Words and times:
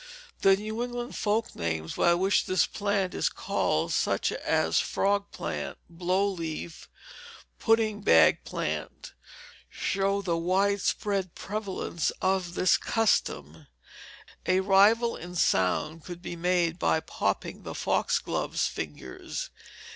The 0.39 0.55
New 0.57 0.81
England 0.83 1.15
folk 1.15 1.55
names 1.55 1.93
by 1.93 2.15
which 2.15 2.47
this 2.47 2.65
plant 2.65 3.13
is 3.13 3.29
called, 3.29 3.93
such 3.93 4.31
as 4.31 4.79
frog 4.79 5.29
plant, 5.31 5.77
blow 5.91 6.27
leaf, 6.27 6.89
pudding 7.59 8.01
bag 8.01 8.43
plant, 8.43 9.13
show 9.69 10.23
the 10.23 10.37
wide 10.37 10.81
spread 10.81 11.35
prevalence 11.35 12.09
of 12.19 12.55
this 12.55 12.77
custom. 12.77 13.67
A 14.47 14.61
rival 14.61 15.15
in 15.15 15.35
sound 15.35 16.03
could 16.03 16.23
be 16.23 16.35
made 16.35 16.79
by 16.79 16.99
popping 17.01 17.61
the 17.61 17.75
foxglove's 17.75 18.65
fingers. 18.65 19.51